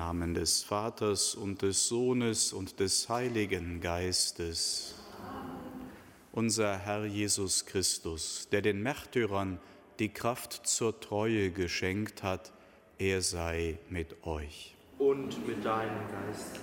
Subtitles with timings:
[0.00, 4.94] Namen des Vaters und des Sohnes und des Heiligen Geistes.
[6.32, 9.58] Unser Herr Jesus Christus, der den Märtyrern
[9.98, 12.50] die Kraft zur Treue geschenkt hat,
[12.98, 14.74] er sei mit euch.
[14.98, 16.58] Und mit deinem Geist.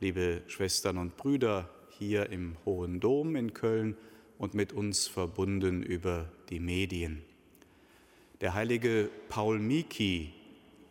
[0.00, 3.96] Liebe Schwestern und Brüder hier im Hohen Dom in Köln
[4.36, 7.22] und mit uns verbunden über die Medien.
[8.42, 10.34] Der heilige Paul Miki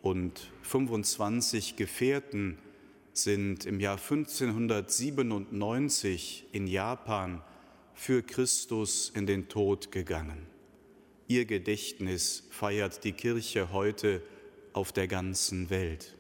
[0.08, 2.58] und 25 Gefährten
[3.12, 7.42] sind im Jahr 1597 in Japan
[7.94, 10.48] für Christus in den Tod gegangen.
[11.28, 14.22] Ihr Gedächtnis feiert die Kirche heute
[14.72, 16.16] auf der ganzen Welt.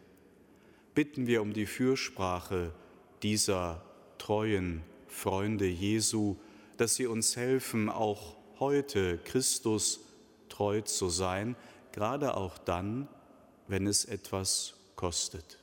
[0.93, 2.73] Bitten wir um die Fürsprache
[3.23, 3.85] dieser
[4.17, 6.35] treuen Freunde Jesu,
[6.75, 10.01] dass sie uns helfen, auch heute Christus
[10.49, 11.55] treu zu sein,
[11.93, 13.07] gerade auch dann,
[13.67, 15.57] wenn es etwas kostet.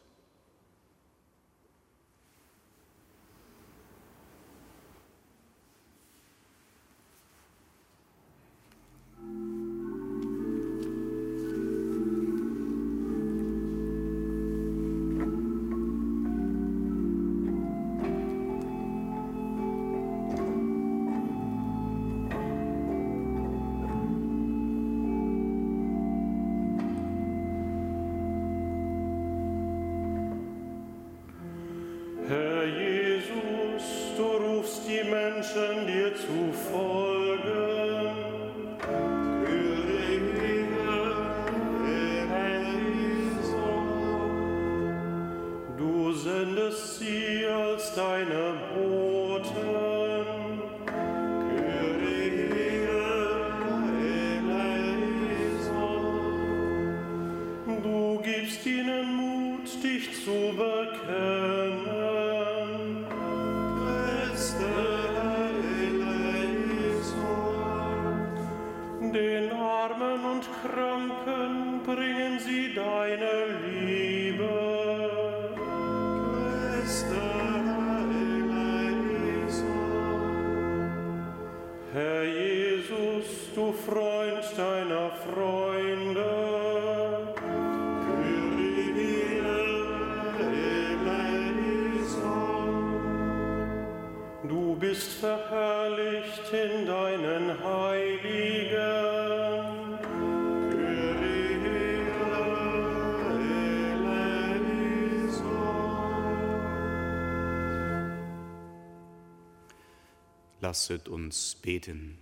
[110.64, 112.16] Lasset uns beten.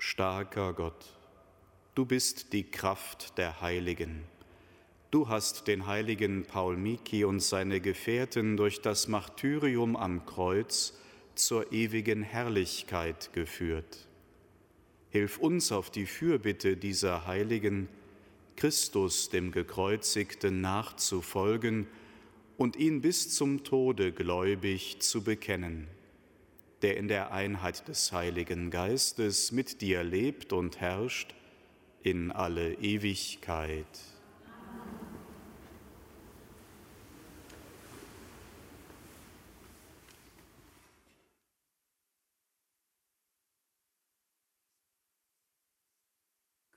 [0.00, 1.04] Starker Gott,
[1.94, 4.24] du bist die Kraft der Heiligen.
[5.12, 10.98] Du hast den heiligen Paul Miki und seine Gefährten durch das Martyrium am Kreuz
[11.36, 14.08] zur ewigen Herrlichkeit geführt.
[15.10, 17.88] Hilf uns auf die Fürbitte dieser Heiligen,
[18.56, 21.86] Christus dem Gekreuzigten nachzufolgen
[22.56, 25.88] und ihn bis zum Tode gläubig zu bekennen,
[26.82, 31.34] der in der Einheit des Heiligen Geistes mit dir lebt und herrscht
[32.02, 33.86] in alle Ewigkeit.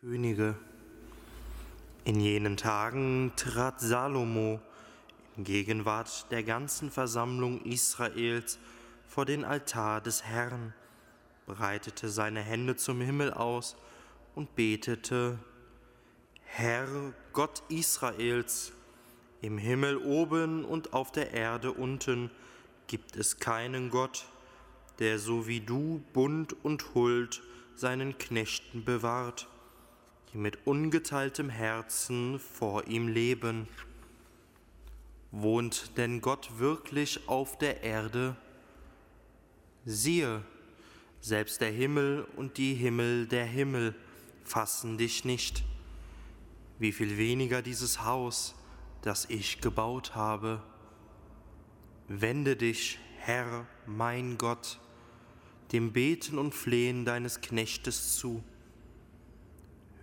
[0.01, 0.55] Könige.
[2.05, 4.61] In jenen Tagen trat Salomo
[5.43, 8.59] Gegenwart der ganzen Versammlung Israels
[9.07, 10.73] vor den Altar des Herrn,
[11.45, 13.75] breitete seine Hände zum Himmel aus
[14.35, 15.39] und betete,
[16.43, 16.87] Herr
[17.33, 18.71] Gott Israels,
[19.41, 22.29] im Himmel oben und auf der Erde unten
[22.87, 24.25] gibt es keinen Gott,
[24.99, 27.41] der so wie du Bund und Huld
[27.75, 29.47] seinen Knechten bewahrt
[30.33, 33.67] die mit ungeteiltem Herzen vor ihm leben.
[35.31, 38.35] Wohnt denn Gott wirklich auf der Erde?
[39.85, 40.43] Siehe,
[41.21, 43.95] selbst der Himmel und die Himmel der Himmel
[44.43, 45.63] fassen dich nicht.
[46.79, 48.55] Wie viel weniger dieses Haus,
[49.01, 50.63] das ich gebaut habe.
[52.07, 54.79] Wende dich, Herr, mein Gott,
[55.71, 58.43] dem Beten und Flehen deines Knechtes zu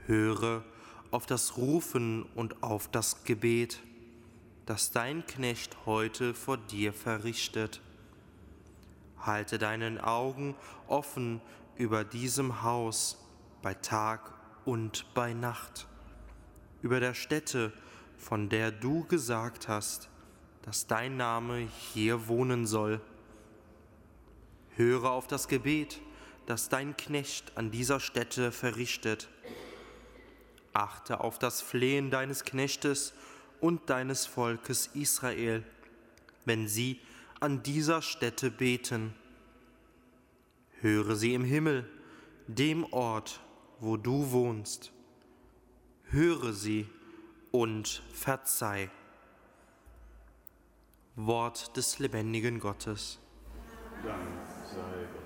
[0.07, 0.65] höre
[1.11, 3.81] auf das Rufen und auf das Gebet,
[4.67, 7.81] das dein Knecht heute vor dir verrichtet.
[9.19, 10.57] Halte deinen Augen
[10.89, 11.41] offen
[11.77, 13.17] über diesem Haus
[13.63, 15.87] bei Tag und bei Nacht,
[16.83, 17.73] über der Stätte,
[18.19, 20.09] von der du gesagt hast,
[20.63, 23.01] dass dein Name hier wohnen soll.
[24.75, 26.01] Höre auf das Gebet,
[26.47, 29.29] das dein Knecht an dieser Stätte verrichtet
[30.77, 33.15] achte auf das Flehen deines Knechtes
[33.61, 35.65] und deines Volkes Israel,
[36.45, 37.01] wenn sie
[37.41, 39.15] an dieser Stätte beten.
[40.81, 41.89] Höre sie im Himmel,
[42.47, 43.41] dem Ort,
[43.81, 44.93] wo du wohnst.
[46.05, 46.87] Höre sie
[47.51, 48.91] und verzeih.
[51.17, 53.19] Wort des lebendigen Gottes.
[54.05, 54.19] Dank
[54.65, 55.26] sei Gott.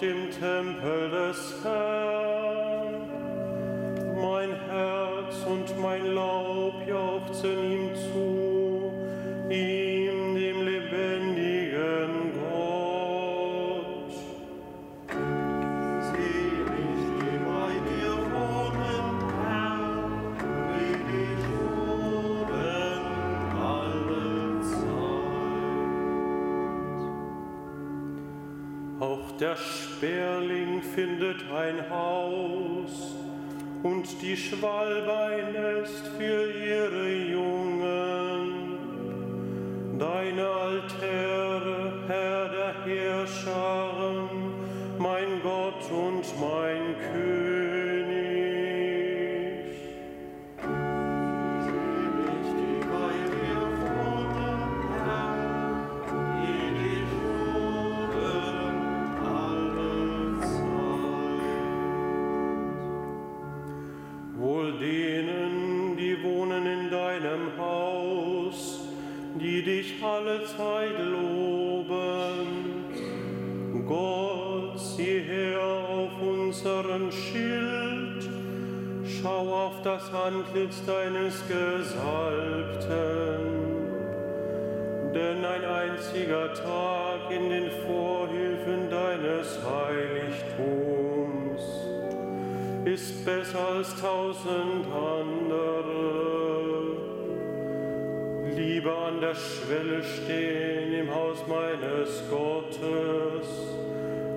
[0.00, 2.05] Dem Tempel des Herrn.
[31.16, 33.14] Findet ein Haus
[33.82, 36.65] und die Schwalbe ein Nest für ihre
[80.26, 82.90] Antlitz deines Gesalbten.
[85.14, 91.62] Denn ein einziger Tag in den Vorhöfen deines Heiligtums
[92.84, 95.76] ist besser als tausend andere.
[98.56, 103.46] Lieber an der Schwelle stehen im Haus meines Gottes,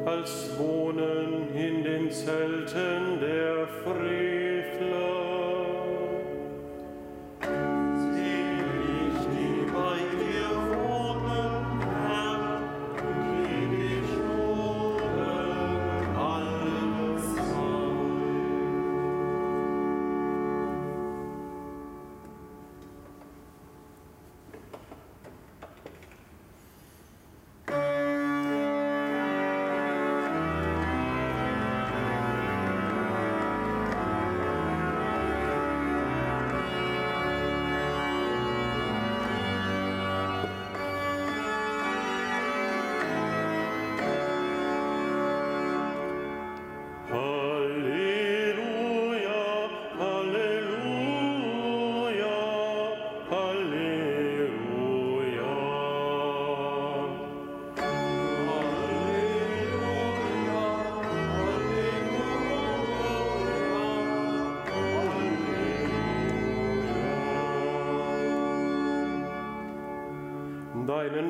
[0.05, 4.38] als wohnen in den Zelten der Frevler.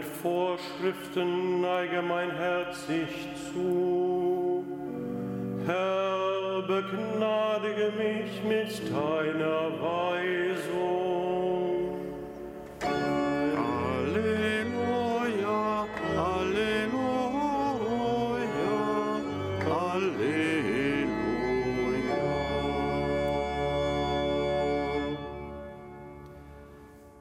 [0.02, 4.64] Vorschriften neige mein Herz sich zu.
[5.66, 11.20] Herr, begnadige mich mit deiner Weisung.
[14.46, 15.88] Halleluja,
[16.18, 17.60] Halleluja,
[19.66, 21.10] Halleluja.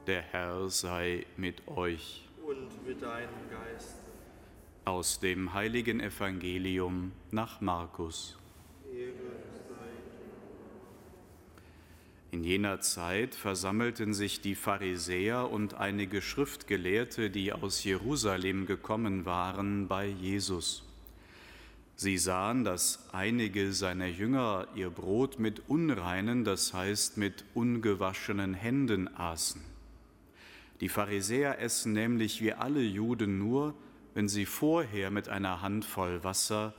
[0.07, 2.28] Der Herr sei mit euch.
[3.19, 3.97] Deinem Geist.
[4.85, 8.39] Aus dem heiligen Evangelium nach Markus.
[12.31, 19.89] In jener Zeit versammelten sich die Pharisäer und einige Schriftgelehrte, die aus Jerusalem gekommen waren,
[19.89, 20.85] bei Jesus.
[21.97, 29.09] Sie sahen, dass einige seiner Jünger ihr Brot mit unreinen, das heißt mit ungewaschenen Händen
[29.09, 29.68] aßen.
[30.81, 33.75] Die Pharisäer essen nämlich wie alle Juden nur,
[34.15, 36.75] wenn sie vorher mit einer Handvoll Wasser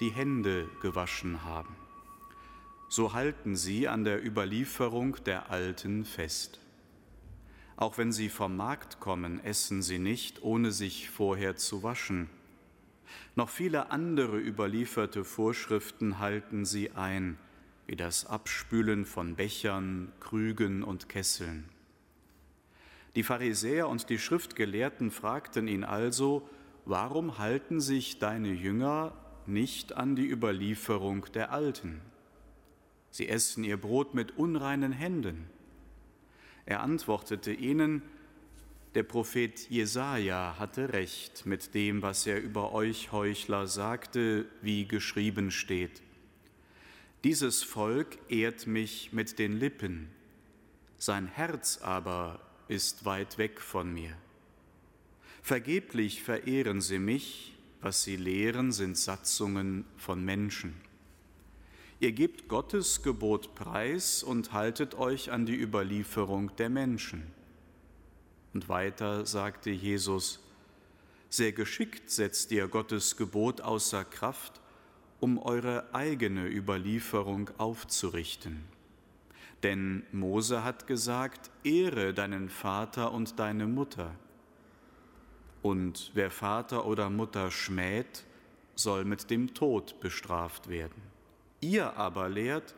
[0.00, 1.76] die Hände gewaschen haben.
[2.88, 6.60] So halten sie an der Überlieferung der Alten fest.
[7.76, 12.28] Auch wenn sie vom Markt kommen, essen sie nicht, ohne sich vorher zu waschen.
[13.34, 17.38] Noch viele andere überlieferte Vorschriften halten sie ein,
[17.86, 21.68] wie das Abspülen von Bechern, Krügen und Kesseln.
[23.14, 26.48] Die Pharisäer und die Schriftgelehrten fragten ihn also,
[26.86, 29.12] warum halten sich deine Jünger
[29.46, 32.00] nicht an die Überlieferung der Alten?
[33.10, 35.50] Sie essen ihr Brot mit unreinen Händen.
[36.64, 38.02] Er antwortete ihnen,
[38.94, 45.50] der Prophet Jesaja hatte recht mit dem, was er über euch Heuchler sagte, wie geschrieben
[45.50, 46.02] steht.
[47.24, 50.10] Dieses Volk ehrt mich mit den Lippen,
[50.98, 52.40] sein Herz aber
[52.72, 54.16] ist weit weg von mir.
[55.42, 60.74] Vergeblich verehren sie mich, was sie lehren, sind Satzungen von Menschen.
[62.00, 67.26] Ihr gebt Gottes Gebot preis und haltet euch an die Überlieferung der Menschen.
[68.54, 70.40] Und weiter sagte Jesus,
[71.28, 74.60] sehr geschickt setzt ihr Gottes Gebot außer Kraft,
[75.20, 78.64] um eure eigene Überlieferung aufzurichten.
[79.62, 84.14] Denn Mose hat gesagt, ehre deinen Vater und deine Mutter.
[85.62, 88.24] Und wer Vater oder Mutter schmäht,
[88.74, 91.00] soll mit dem Tod bestraft werden.
[91.60, 92.74] Ihr aber lehrt,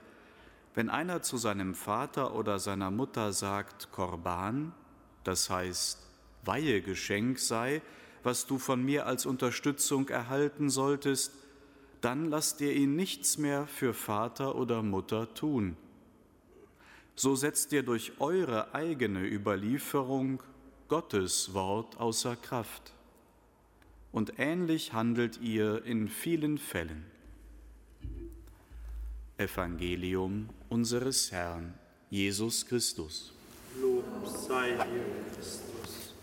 [0.74, 4.72] wenn einer zu seinem Vater oder seiner Mutter sagt, Korban,
[5.22, 6.00] das heißt
[6.44, 7.80] Weihegeschenk sei,
[8.22, 11.32] was du von mir als Unterstützung erhalten solltest,
[12.00, 15.76] dann lasst ihr ihn nichts mehr für Vater oder Mutter tun.
[17.16, 20.42] So setzt ihr durch eure eigene Überlieferung
[20.88, 22.92] Gottes Wort außer Kraft.
[24.10, 27.04] Und ähnlich handelt ihr in vielen Fällen.
[29.38, 31.74] Evangelium unseres Herrn
[32.10, 33.32] Jesus Christus.
[33.80, 35.04] Lob sei dir,
[35.34, 36.14] Christus.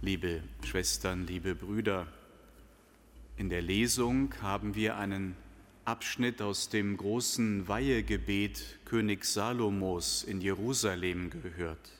[0.00, 2.06] Liebe Schwestern, liebe Brüder,
[3.36, 5.36] in der Lesung haben wir einen
[5.90, 11.90] Abschnitt aus dem großen Weihegebet König Salomos in Jerusalem gehört.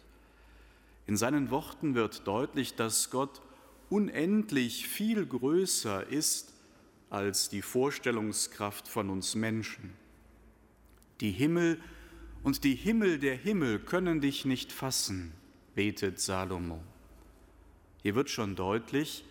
[1.09, 3.43] In seinen Worten wird deutlich, dass Gott
[3.89, 6.55] unendlich viel größer ist
[7.11, 9.93] als die Vorstellungskraft von uns Menschen.
[11.21, 11.81] Die Himmel
[12.45, 15.33] und die Himmel der Himmel können dich nicht fassen,
[15.75, 16.81] betet Salomo.
[18.05, 19.25] Hier wird schon deutlich,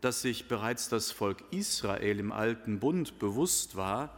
[0.00, 4.10] dass sich bereits das Volk Israel im alten Bund bewusst war,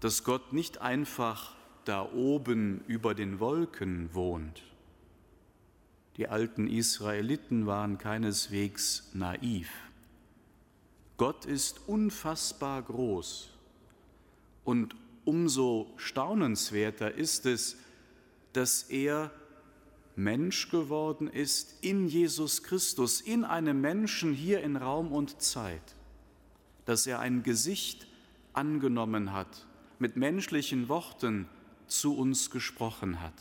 [0.00, 4.62] dass Gott nicht einfach da oben über den Wolken wohnt.
[6.16, 9.70] Die alten Israeliten waren keineswegs naiv.
[11.16, 13.50] Gott ist unfassbar groß
[14.64, 17.76] und umso staunenswerter ist es,
[18.52, 19.30] dass er
[20.16, 25.96] Mensch geworden ist in Jesus Christus, in einem Menschen hier in Raum und Zeit,
[26.84, 28.06] dass er ein Gesicht
[28.52, 29.66] angenommen hat,
[29.98, 31.48] mit menschlichen Worten
[31.88, 33.34] zu uns gesprochen hat.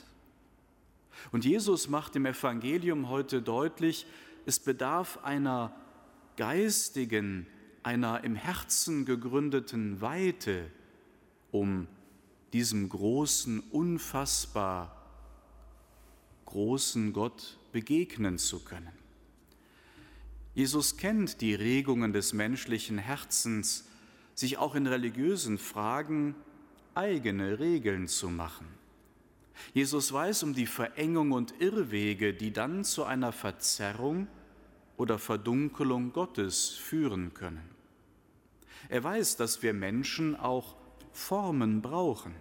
[1.31, 4.05] Und Jesus macht im Evangelium heute deutlich,
[4.45, 5.73] es bedarf einer
[6.37, 7.45] geistigen,
[7.83, 10.69] einer im Herzen gegründeten Weite,
[11.51, 11.87] um
[12.51, 15.02] diesem großen, unfassbar
[16.45, 18.91] großen Gott begegnen zu können.
[20.55, 23.85] Jesus kennt die Regungen des menschlichen Herzens,
[24.35, 26.35] sich auch in religiösen Fragen
[26.95, 28.67] eigene Regeln zu machen.
[29.73, 34.27] Jesus weiß um die Verengung und Irrwege, die dann zu einer Verzerrung
[34.97, 37.69] oder Verdunkelung Gottes führen können.
[38.89, 40.75] Er weiß, dass wir Menschen auch
[41.11, 42.33] Formen brauchen.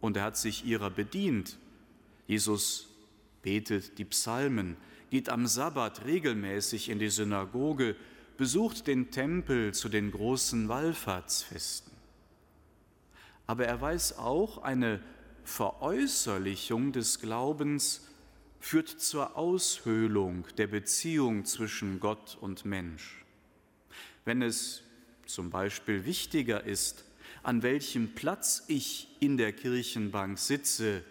[0.00, 1.58] Und er hat sich ihrer bedient.
[2.32, 2.88] Jesus
[3.42, 4.78] betet die Psalmen,
[5.10, 7.94] geht am Sabbat regelmäßig in die Synagoge,
[8.38, 11.92] besucht den Tempel zu den großen Wallfahrtsfesten.
[13.46, 15.02] Aber er weiß auch, eine
[15.44, 18.08] Veräußerlichung des Glaubens
[18.60, 23.26] führt zur Aushöhlung der Beziehung zwischen Gott und Mensch.
[24.24, 24.84] Wenn es
[25.26, 27.04] zum Beispiel wichtiger ist,
[27.42, 31.04] an welchem Platz ich in der Kirchenbank sitze,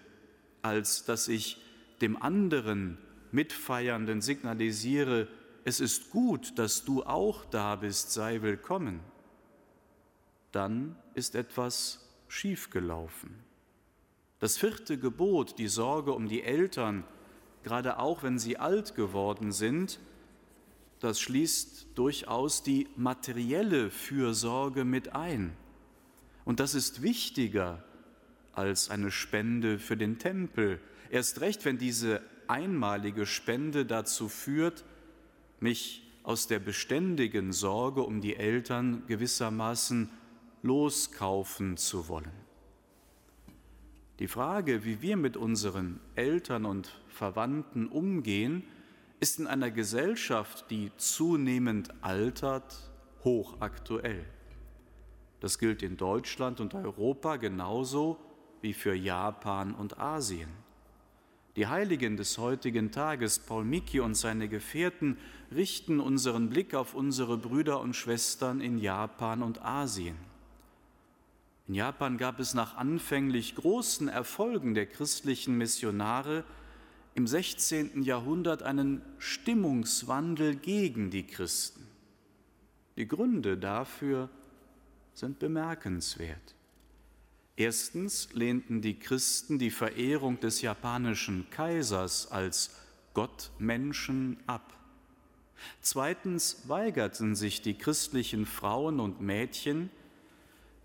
[0.62, 1.62] als dass ich
[2.02, 2.97] dem anderen
[3.32, 5.28] Mitfeiernden signalisiere,
[5.63, 9.00] es ist gut, dass du auch da bist, sei willkommen,
[10.52, 13.36] dann ist etwas schiefgelaufen.
[14.39, 17.04] Das vierte Gebot, die Sorge um die Eltern,
[17.63, 20.00] gerade auch wenn sie alt geworden sind,
[21.00, 25.56] das schließt durchaus die materielle Fürsorge mit ein.
[26.43, 27.84] Und das ist wichtiger
[28.54, 30.80] als eine Spende für den Tempel.
[31.10, 34.84] Erst recht, wenn diese einmalige Spende dazu führt,
[35.60, 40.10] mich aus der beständigen Sorge um die Eltern gewissermaßen
[40.62, 42.32] loskaufen zu wollen.
[44.20, 48.64] Die Frage, wie wir mit unseren Eltern und Verwandten umgehen,
[49.20, 52.92] ist in einer Gesellschaft, die zunehmend altert,
[53.24, 54.26] hochaktuell.
[55.40, 58.20] Das gilt in Deutschland und Europa genauso
[58.62, 60.50] wie für Japan und Asien.
[61.56, 65.17] Die Heiligen des heutigen Tages, Paul Miki und seine Gefährten,
[65.54, 70.15] richten unseren Blick auf unsere Brüder und Schwestern in Japan und Asien.
[71.67, 76.45] In Japan gab es nach anfänglich großen Erfolgen der christlichen Missionare
[77.15, 78.04] im 16.
[78.04, 81.86] Jahrhundert einen Stimmungswandel gegen die Christen.
[82.95, 84.30] Die Gründe dafür
[85.13, 86.56] sind bemerkenswert.
[87.58, 92.76] Erstens lehnten die Christen die Verehrung des japanischen Kaisers als
[93.14, 94.74] Gottmenschen ab.
[95.82, 99.90] Zweitens weigerten sich die christlichen Frauen und Mädchen,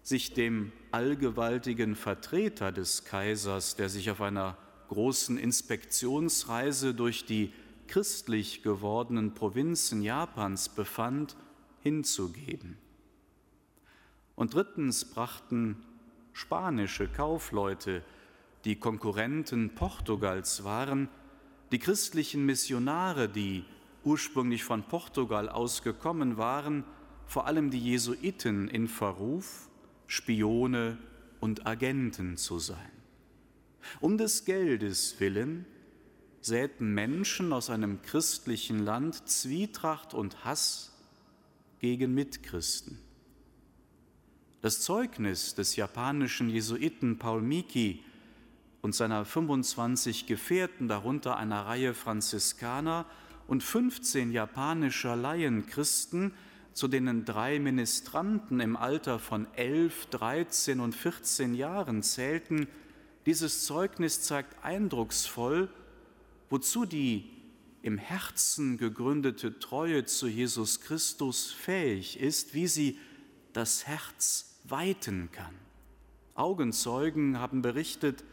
[0.03, 4.57] sich dem allgewaltigen Vertreter des Kaisers, der sich auf einer
[4.89, 7.53] großen Inspektionsreise durch die
[7.89, 11.37] christlich gewordenen Provinzen Japans befand,
[11.83, 12.77] hinzugeben.
[14.35, 15.83] Und drittens brachten
[16.37, 18.03] spanische Kaufleute,
[18.66, 21.09] die Konkurrenten Portugals waren,
[21.72, 23.64] die christlichen Missionare, die
[24.05, 26.85] ursprünglich von Portugal aus gekommen waren,
[27.25, 29.70] vor allem die Jesuiten in Verruf,
[30.09, 30.99] Spione
[31.40, 32.92] und Agenten zu sein.
[34.01, 35.64] Um des Geldes willen
[36.42, 40.92] säten Menschen aus einem christlichen Land Zwietracht und Hass
[41.79, 43.06] gegen Mitchristen.
[44.67, 48.03] Das Zeugnis des japanischen Jesuiten Paul Miki
[48.83, 53.07] und seiner 25 Gefährten, darunter einer Reihe Franziskaner
[53.47, 56.35] und 15 japanischer Laienchristen,
[56.73, 62.67] zu denen drei Ministranten im Alter von 11, 13 und 14 Jahren zählten,
[63.25, 65.69] dieses Zeugnis zeigt eindrucksvoll,
[66.51, 67.31] wozu die
[67.83, 72.99] im Herzen gegründete Treue zu Jesus Christus fähig ist, wie sie
[73.53, 75.55] das Herz weiten kann.
[76.35, 78.25] Augenzeugen haben berichtet,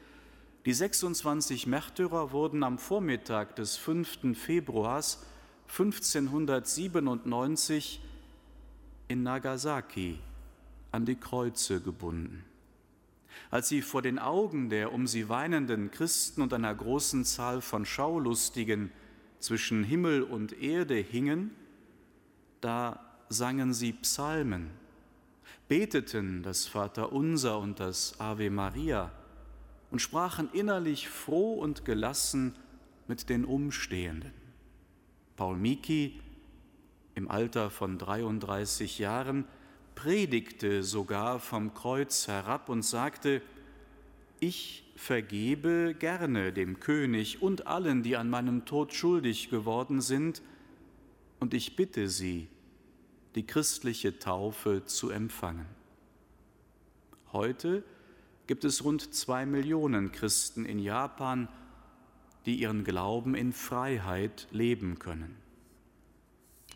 [0.66, 4.38] die 26 Märtyrer wurden am Vormittag des 5.
[4.38, 5.26] Februars
[5.68, 8.02] 1597
[9.08, 10.20] in Nagasaki
[10.92, 12.46] an die Kreuze gebunden.
[13.50, 17.86] Als sie vor den Augen der um sie weinenden Christen und einer großen Zahl von
[17.86, 18.92] Schaulustigen
[19.40, 21.52] zwischen Himmel und Erde hingen,
[22.62, 24.70] da sangen sie Psalmen
[25.68, 29.12] beteten das Vaterunser und das Ave Maria
[29.92, 32.56] und sprachen innerlich froh und gelassen
[33.08, 34.34] mit den Umstehenden.
[35.36, 36.20] Paul Miki,
[37.16, 39.46] im Alter von 33 Jahren,
[39.96, 43.42] predigte sogar vom Kreuz herab und sagte,
[44.40, 50.42] ich vergebe gerne dem König und allen, die an meinem Tod schuldig geworden sind,
[51.40, 52.48] und ich bitte sie,
[53.36, 55.66] die christliche Taufe zu empfangen.
[57.32, 57.84] Heute
[58.48, 61.48] gibt es rund zwei Millionen Christen in Japan,
[62.46, 65.36] die ihren Glauben in Freiheit leben können.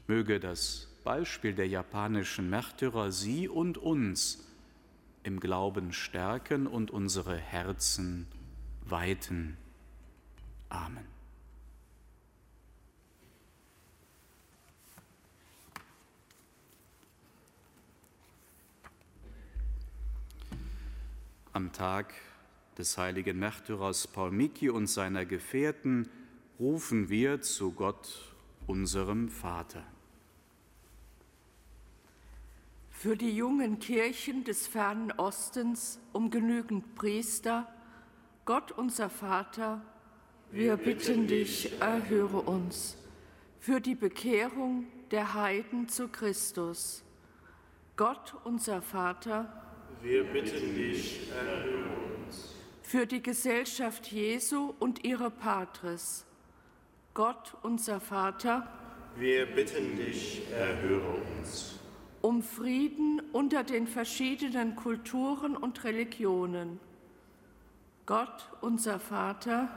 [0.08, 4.48] Möge das Beispiel der japanischen Märtyrer Sie und uns
[5.24, 8.28] im Glauben stärken und unsere Herzen
[8.86, 9.58] weiten.
[10.70, 11.17] Amen.
[21.58, 22.14] Am Tag
[22.78, 26.08] des heiligen Märtyrers Paul Miki und seiner Gefährten
[26.60, 28.32] rufen wir zu Gott,
[28.68, 29.84] unserem Vater.
[32.92, 37.68] Für die jungen Kirchen des fernen Ostens um genügend Priester,
[38.46, 39.82] Gott unser Vater,
[40.52, 42.98] wir bitten dich, erhöre uns.
[43.60, 47.04] Für die Bekehrung der Heiden zu Christus,
[47.96, 49.67] Gott unser Vater,
[50.02, 51.90] wir bitten dich, erhöre
[52.26, 52.56] uns.
[52.82, 56.26] Für die Gesellschaft Jesu und ihre Patres,
[57.14, 58.68] Gott unser Vater,
[59.18, 61.80] wir bitten dich, erhöre uns.
[62.22, 66.80] Um Frieden unter den verschiedenen Kulturen und Religionen.
[68.06, 69.70] Gott unser Vater,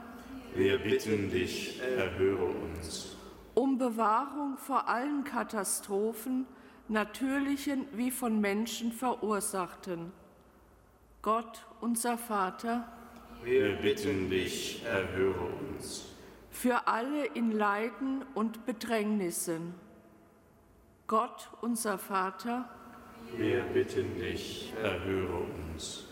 [0.53, 3.15] wir bitten dich, erhöre uns.
[3.55, 6.45] Um Bewahrung vor allen Katastrophen,
[6.91, 10.11] natürlichen wie von Menschen verursachten.
[11.21, 12.87] Gott unser Vater,
[13.43, 16.05] wir bitten dich, erhöre uns.
[16.51, 19.73] Für alle in Leiden und Bedrängnissen.
[21.07, 22.69] Gott unser Vater,
[23.37, 26.05] wir bitten dich, erhöre uns.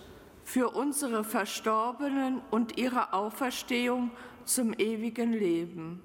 [0.44, 4.12] Für unsere Verstorbenen und ihre Auferstehung
[4.46, 6.02] zum ewigen Leben.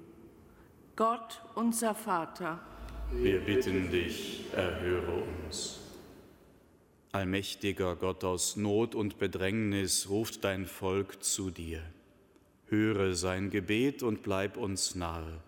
[0.95, 2.59] Gott unser Vater,
[3.11, 5.79] wir bitten dich, erhöre uns.
[7.11, 11.81] Allmächtiger Gott aus Not und Bedrängnis ruft dein Volk zu dir.
[12.67, 15.41] Höre sein Gebet und bleib uns nahe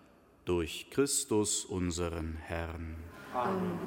[0.44, 2.96] durch Christus unseren Herrn.
[3.34, 3.78] Amen.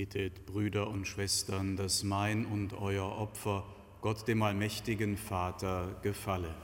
[0.00, 3.66] Betet, Brüder und Schwestern, dass mein und euer Opfer
[4.00, 6.54] Gott dem allmächtigen Vater gefalle.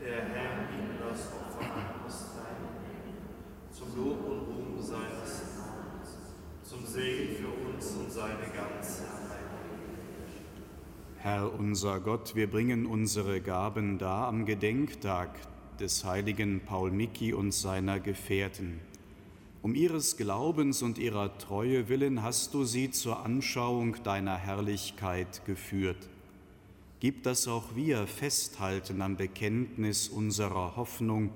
[0.00, 2.32] Der Herr ihm das Opfer an das
[3.70, 6.18] zum Lob und Ruhm seines Namens,
[6.64, 9.04] zum Segen für uns und seine ganze
[11.18, 15.30] Herr unser Gott, wir bringen unsere Gaben dar am Gedenktag
[15.78, 18.80] des heiligen Paul Miki und seiner Gefährten
[19.66, 26.08] Um ihres Glaubens und ihrer Treue willen hast du sie zur Anschauung deiner Herrlichkeit geführt.
[27.00, 31.30] Gib, dass auch wir festhalten am Bekenntnis unserer Hoffnung,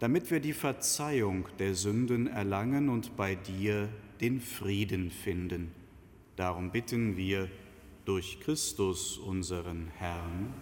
[0.00, 3.88] damit wir die Verzeihung der Sünden erlangen und bei dir
[4.20, 5.72] den Frieden finden.
[6.36, 7.48] Darum bitten wir
[8.04, 10.52] durch Christus unseren Herrn.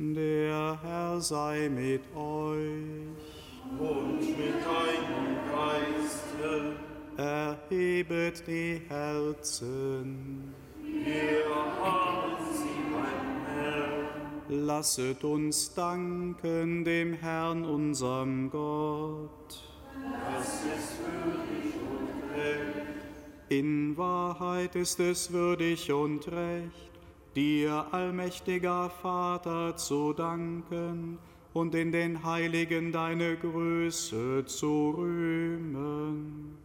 [0.00, 3.41] Der Herr sei mit euch.
[3.78, 6.76] Und mit deinem Geiste.
[7.16, 10.54] Erhebet die Herzen.
[10.82, 11.44] Wir
[11.82, 14.66] haben sie beim Herrn.
[14.66, 19.62] Lasset uns danken dem Herrn, unserem Gott.
[19.94, 23.02] Das ist würdig und recht.
[23.48, 26.90] In Wahrheit ist es würdig und recht,
[27.34, 31.18] dir, allmächtiger Vater, zu danken
[31.54, 36.56] und in den Heiligen deine Größe zu rühmen.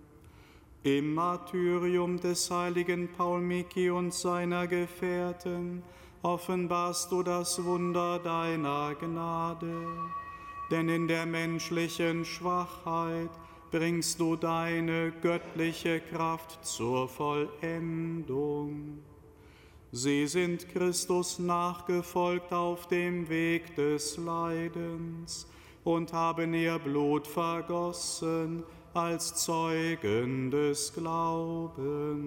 [0.84, 5.84] Im Martyrium des heiligen Paul Miki und seiner Gefährten
[6.22, 9.88] offenbarst du das Wunder deiner Gnade,
[10.72, 13.32] denn in der menschlichen Schwachheit
[13.72, 19.00] bringst du deine göttliche Kraft zur Vollendung.
[19.92, 25.48] Sie sind Christus nachgefolgt auf dem Weg des Leidens
[25.86, 32.18] und haben ihr Blut vergossen als Zeugen des Glaubens.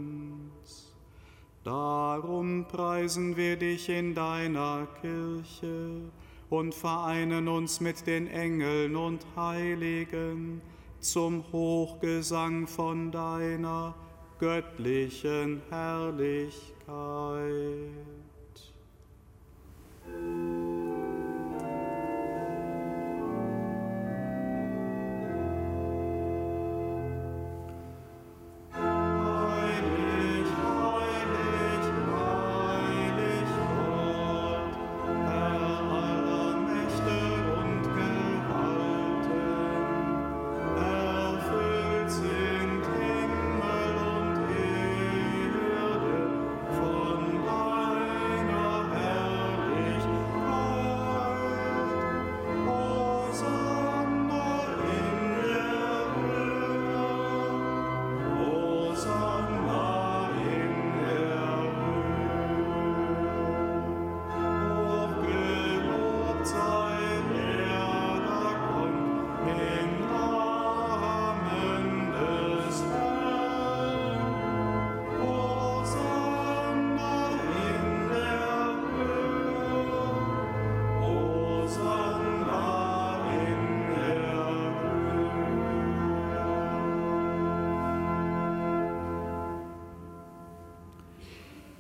[1.63, 6.01] Darum preisen wir dich in deiner Kirche
[6.49, 10.63] und vereinen uns mit den Engeln und Heiligen
[11.01, 13.95] zum Hochgesang von deiner
[14.39, 16.80] göttlichen Herrlichkeit.
[16.91, 18.30] Heilig,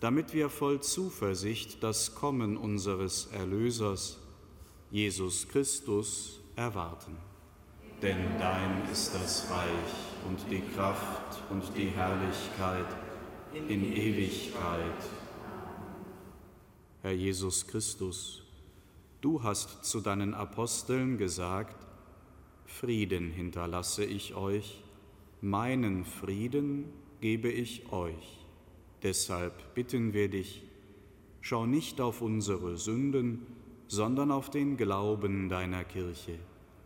[0.00, 4.18] damit wir voll Zuversicht das Kommen unseres Erlösers,
[4.90, 7.16] Jesus Christus, erwarten.
[8.00, 12.86] Denn dein ist das Reich und die Kraft und die Herrlichkeit
[13.68, 15.02] in Ewigkeit.
[17.02, 18.44] Herr Jesus Christus,
[19.20, 21.86] du hast zu deinen Aposteln gesagt,
[22.66, 24.82] Frieden hinterlasse ich euch,
[25.40, 28.47] meinen Frieden gebe ich euch.
[29.02, 30.62] Deshalb bitten wir dich,
[31.40, 33.46] schau nicht auf unsere Sünden,
[33.86, 36.38] sondern auf den Glauben deiner Kirche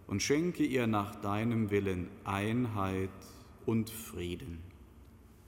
[0.07, 3.11] und schenke ihr nach deinem Willen Einheit
[3.67, 4.63] und Frieden.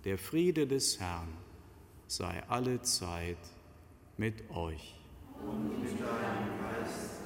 [0.05, 1.29] Der Friede des Herrn
[2.07, 3.39] sei alle Zeit
[4.17, 5.01] mit euch.
[5.47, 7.21] Und mit deinem Geist.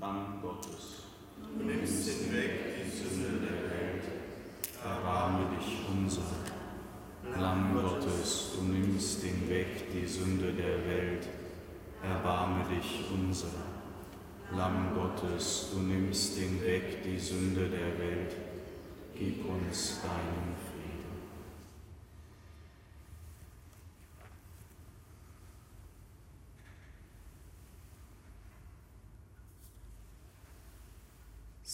[0.00, 0.67] Lamm Gottes
[1.58, 4.04] Du nimmst hinweg die Sünde der Welt,
[4.84, 6.22] erbarme dich unser.
[7.36, 11.26] Lamm Gottes, du nimmst hinweg die Sünde der Welt,
[12.00, 13.48] erbarme dich unser.
[14.52, 18.36] Lamm Gottes, du nimmst hinweg die Sünde der Welt,
[19.16, 20.54] gib uns deinen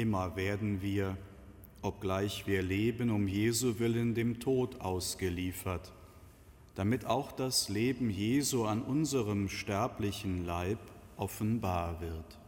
[0.00, 1.18] Immer werden wir,
[1.82, 5.92] obgleich wir leben, um Jesu willen dem Tod ausgeliefert,
[6.74, 10.78] damit auch das Leben Jesu an unserem sterblichen Leib
[11.18, 12.39] offenbar wird.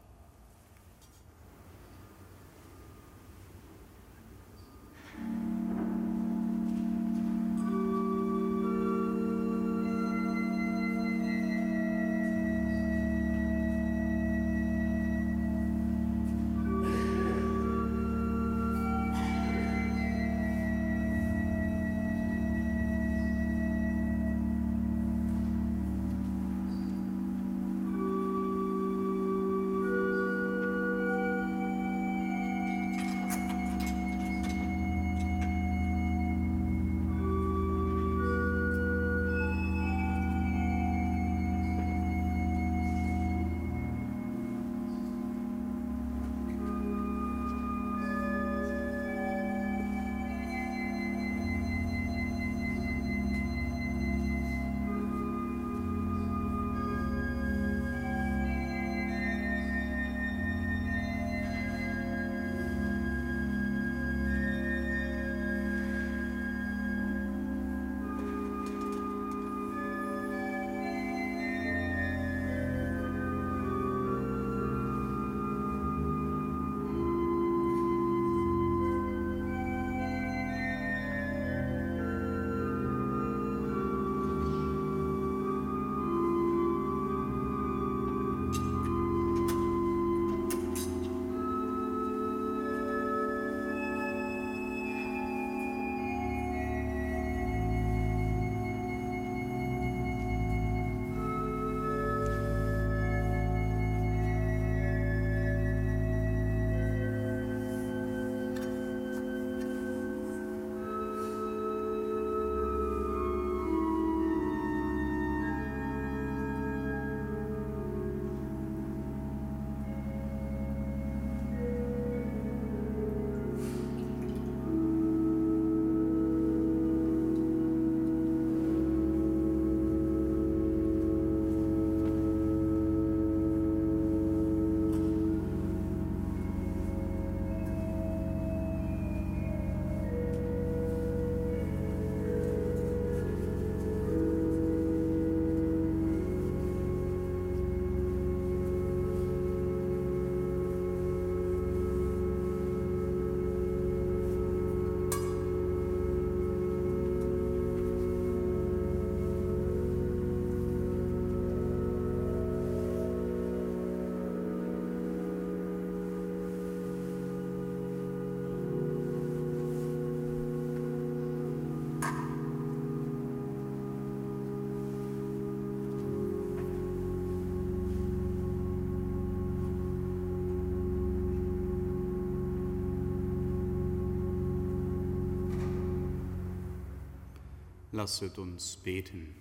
[188.02, 189.32] Lasset uns beten.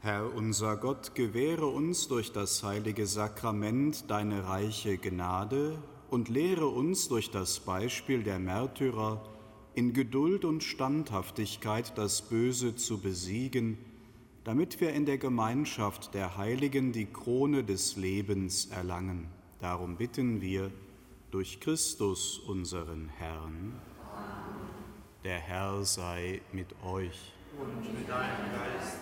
[0.00, 5.76] Herr unser Gott, gewähre uns durch das heilige Sakrament deine reiche Gnade
[6.08, 9.22] und lehre uns durch das Beispiel der Märtyrer
[9.74, 13.76] in Geduld und Standhaftigkeit das Böse zu besiegen,
[14.44, 19.28] damit wir in der Gemeinschaft der Heiligen die Krone des Lebens erlangen.
[19.60, 20.70] Darum bitten wir
[21.30, 23.97] durch Christus unseren Herrn.
[25.24, 27.32] Der Herr sei mit euch.
[27.58, 28.98] Und mit deinem Geist.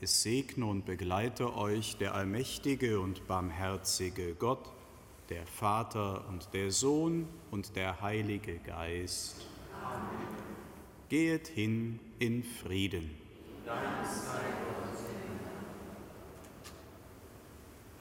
[0.00, 4.72] Es segne und begleite euch der allmächtige und barmherzige Gott,
[5.28, 9.44] der Vater und der Sohn und der Heilige Geist.
[9.84, 10.26] Amen.
[11.08, 13.10] Gehet hin in Frieden.
[13.66, 14.38] Dein sei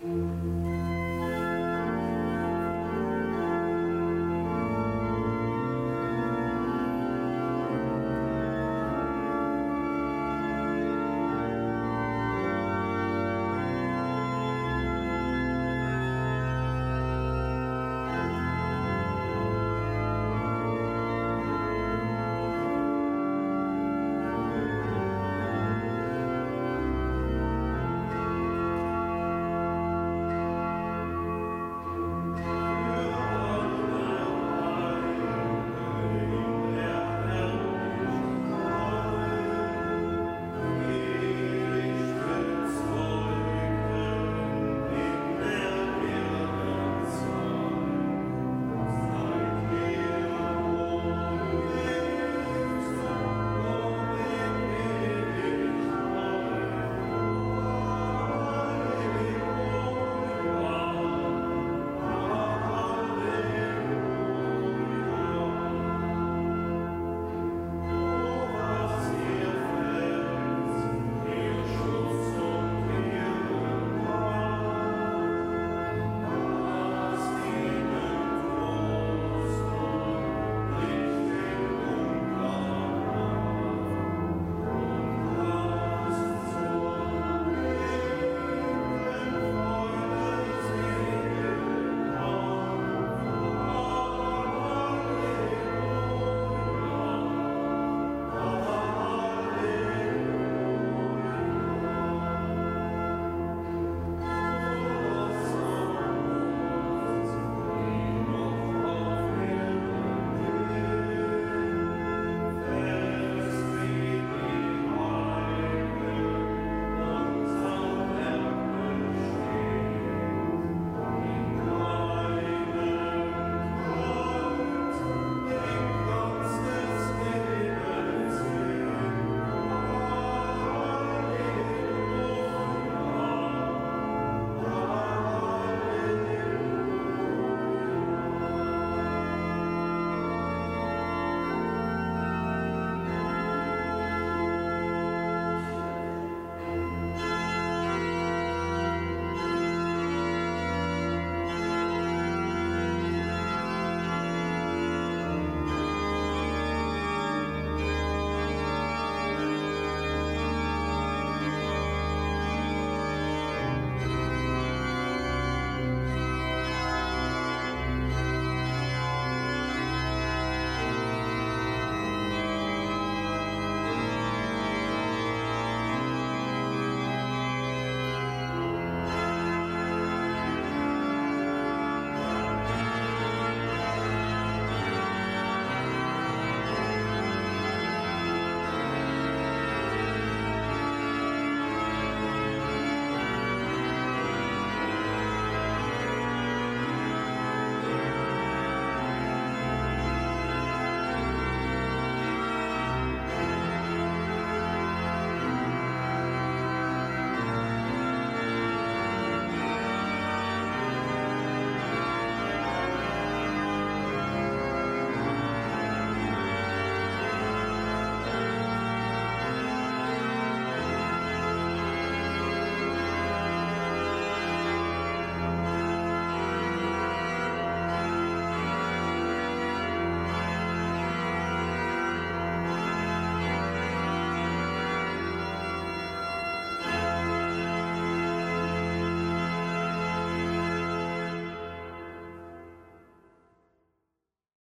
[0.01, 0.38] Gott.